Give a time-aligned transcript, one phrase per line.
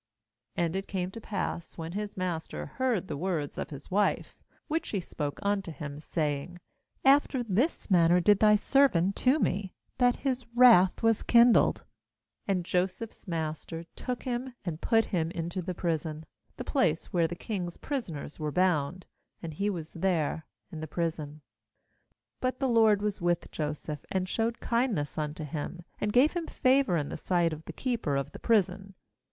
[0.57, 4.35] 19And it came to pass, when his master heard the words of his wife,
[4.67, 6.59] which she spoke unto him, say ing:
[7.05, 11.83] 'After this manner did thy servant to me'; that his wrath was kindled.
[12.49, 16.25] 20And Joseph's master took him, and put him into the prison,
[16.57, 19.05] the place where the king's prisoners were bound;
[19.43, 21.41] and he was there in the prison.
[22.41, 26.97] ^But the LORD was with Joseph, and showed kindness unto him, and gave him favour
[26.97, 28.95] in the sight of the keeper of the prison.